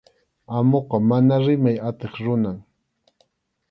[0.55, 2.57] Amuqa mana rimay atiq runam.